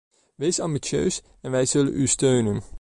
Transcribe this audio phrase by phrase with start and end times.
[0.35, 2.63] Wees ambitieus en wij zullen u steunen.